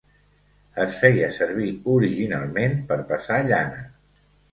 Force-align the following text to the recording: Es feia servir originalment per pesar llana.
Es 0.85 0.95
feia 1.01 1.27
servir 1.35 1.67
originalment 1.97 2.73
per 2.93 2.97
pesar 3.13 3.39
llana. 3.51 3.85